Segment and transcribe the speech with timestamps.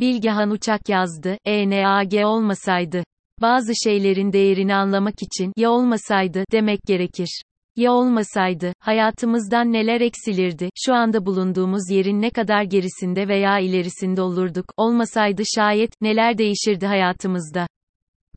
[0.00, 3.04] Bilgehan Uçak yazdı, ENAG olmasaydı.
[3.40, 7.42] Bazı şeylerin değerini anlamak için, ya olmasaydı, demek gerekir.
[7.76, 14.64] Ya olmasaydı, hayatımızdan neler eksilirdi, şu anda bulunduğumuz yerin ne kadar gerisinde veya ilerisinde olurduk,
[14.76, 17.66] olmasaydı şayet, neler değişirdi hayatımızda.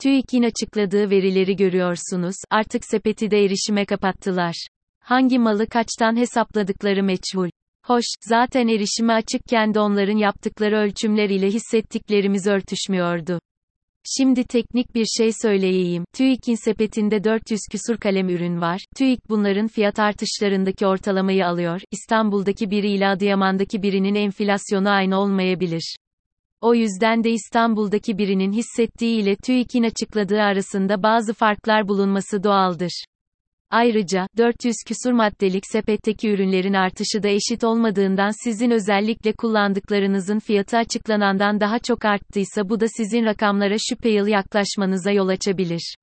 [0.02, 4.68] TÜİK'in açıkladığı verileri görüyorsunuz, artık sepeti de erişime kapattılar.
[5.00, 7.50] Hangi malı kaçtan hesapladıkları meçhul.
[7.86, 13.40] Hoş, zaten erişime açıkken de onların yaptıkları ölçümler ile hissettiklerimiz örtüşmüyordu.
[14.18, 16.06] Şimdi teknik bir şey söyleyeyim.
[16.14, 18.82] TÜİK'in sepetinde 400 küsur kalem ürün var.
[18.96, 21.82] TÜİK bunların fiyat artışlarındaki ortalamayı alıyor.
[21.92, 25.96] İstanbul'daki biri ile Adıyaman'daki birinin enflasyonu aynı olmayabilir.
[26.62, 33.04] O yüzden de İstanbul'daki birinin hissettiği ile TÜİK'in açıkladığı arasında bazı farklar bulunması doğaldır.
[33.74, 41.60] Ayrıca, 400 küsur maddelik sepetteki ürünlerin artışı da eşit olmadığından sizin özellikle kullandıklarınızın fiyatı açıklanandan
[41.60, 45.96] daha çok arttıysa bu da sizin rakamlara şüpheli yaklaşmanıza yol açabilir.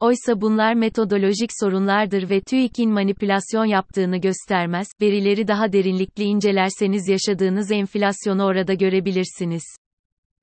[0.00, 8.44] Oysa bunlar metodolojik sorunlardır ve TÜİK'in manipülasyon yaptığını göstermez, verileri daha derinlikli incelerseniz yaşadığınız enflasyonu
[8.44, 9.62] orada görebilirsiniz.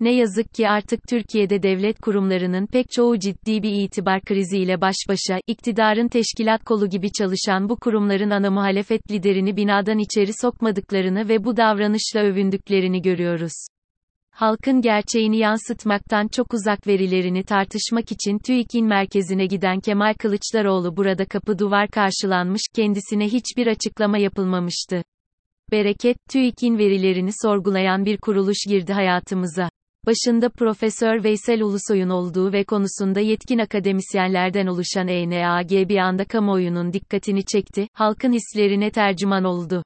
[0.02, 5.40] Ne yazık ki artık Türkiye'de devlet kurumlarının pek çoğu ciddi bir itibar kriziyle baş başa,
[5.48, 11.58] iktidarın teşkilat kolu gibi çalışan bu kurumların ana muhalefet liderini binadan içeri sokmadıklarını ve bu
[11.58, 13.68] davranışla övündüklerini görüyoruz.
[14.32, 21.60] Halkın gerçeğini yansıtmaktan çok uzak verilerini tartışmak için TÜİK'in merkezine giden Kemal Kılıçdaroğlu burada kapı
[21.60, 25.04] duvar karşılanmış, kendisine hiçbir açıklama yapılmamıştı.
[25.72, 29.69] Bereket, TÜİK'in verilerini sorgulayan bir kuruluş girdi hayatımıza.
[30.06, 37.46] Başında Profesör Veysel Ulusoy'un olduğu ve konusunda yetkin akademisyenlerden oluşan ENAG bir anda kamuoyunun dikkatini
[37.46, 39.84] çekti, halkın hislerine tercüman oldu.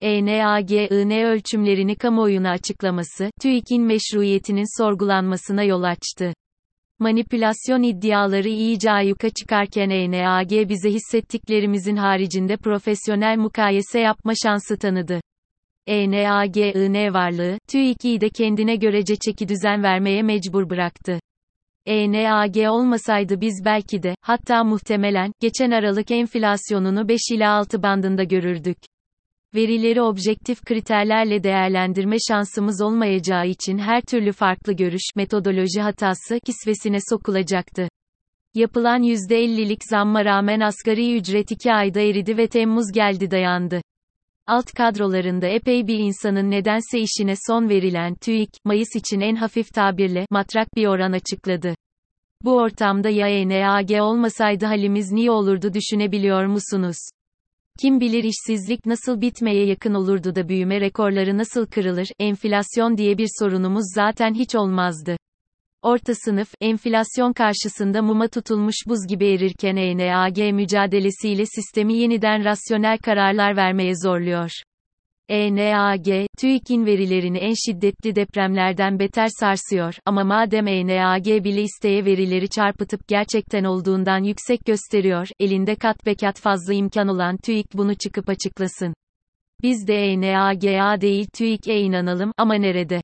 [0.00, 6.34] ENAG'ın ölçümlerini kamuoyuna açıklaması, TÜİK'in meşruiyetinin sorgulanmasına yol açtı.
[6.98, 15.20] Manipülasyon iddiaları iyice ayyuka çıkarken ENAG bize hissettiklerimizin haricinde profesyonel mukayese yapma şansı tanıdı.
[15.86, 21.20] ENAGIN varlığı, TÜİK'i de kendine görece çeki düzen vermeye mecbur bıraktı.
[21.86, 28.78] ENAG olmasaydı biz belki de, hatta muhtemelen, geçen Aralık enflasyonunu 5 ila 6 bandında görürdük.
[29.54, 37.88] Verileri objektif kriterlerle değerlendirme şansımız olmayacağı için her türlü farklı görüş, metodoloji hatası, kisvesine sokulacaktı.
[38.54, 43.80] Yapılan %50'lik zamma rağmen asgari ücret 2 ayda eridi ve Temmuz geldi dayandı.
[44.46, 50.26] Alt kadrolarında epey bir insanın nedense işine son verilen TÜİK, Mayıs için en hafif tabirle,
[50.30, 51.74] matrak bir oran açıkladı.
[52.44, 56.96] Bu ortamda ya ENAG olmasaydı halimiz niye olurdu düşünebiliyor musunuz?
[57.80, 63.28] Kim bilir işsizlik nasıl bitmeye yakın olurdu da büyüme rekorları nasıl kırılır, enflasyon diye bir
[63.38, 65.16] sorunumuz zaten hiç olmazdı.
[65.82, 73.56] Orta sınıf, enflasyon karşısında muma tutulmuş buz gibi erirken ENAG mücadelesiyle sistemi yeniden rasyonel kararlar
[73.56, 74.50] vermeye zorluyor.
[75.28, 83.08] ENAG, TÜİK'in verilerini en şiddetli depremlerden beter sarsıyor, ama madem ENAG bile isteye verileri çarpıtıp
[83.08, 88.94] gerçekten olduğundan yüksek gösteriyor, elinde kat be kat fazla imkan olan TÜİK bunu çıkıp açıklasın.
[89.62, 93.00] Biz de ENAG'a değil TÜİK'e inanalım, ama nerede?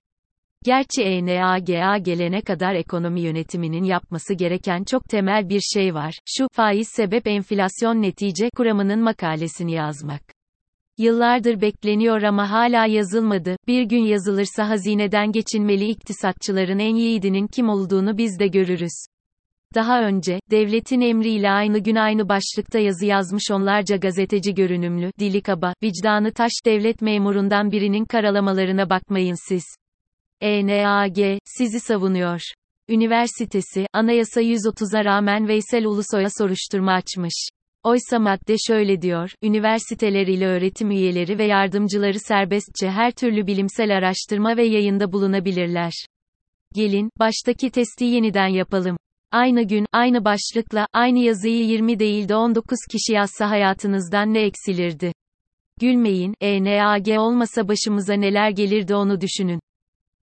[0.65, 6.15] Gerçi ENAGA gelene kadar ekonomi yönetiminin yapması gereken çok temel bir şey var.
[6.27, 10.23] Şu, faiz sebep enflasyon netice kuramının makalesini yazmak.
[10.99, 13.57] Yıllardır bekleniyor ama hala yazılmadı.
[13.67, 19.05] Bir gün yazılırsa hazineden geçinmeli iktisatçıların en yiğidinin kim olduğunu biz de görürüz.
[19.75, 25.75] Daha önce, devletin emriyle aynı gün aynı başlıkta yazı yazmış onlarca gazeteci görünümlü, dili kaba,
[25.83, 29.65] vicdanı taş devlet memurundan birinin karalamalarına bakmayın siz.
[30.41, 32.41] ENAG, sizi savunuyor.
[32.89, 37.49] Üniversitesi, anayasa 130'a rağmen Veysel Ulusoy'a soruşturma açmış.
[37.83, 44.57] Oysa madde şöyle diyor, üniversiteler ile öğretim üyeleri ve yardımcıları serbestçe her türlü bilimsel araştırma
[44.57, 45.93] ve yayında bulunabilirler.
[46.75, 48.97] Gelin, baştaki testi yeniden yapalım.
[49.33, 55.13] Aynı gün, aynı başlıkla, aynı yazıyı 20 değil de 19 kişi yazsa hayatınızdan ne eksilirdi?
[55.81, 59.61] Gülmeyin, ENAG olmasa başımıza neler gelirdi onu düşünün.